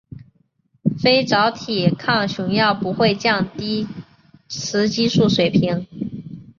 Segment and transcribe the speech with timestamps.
[0.99, 3.87] 非甾体抗雄药不会降低
[4.49, 5.85] 雌激素水平。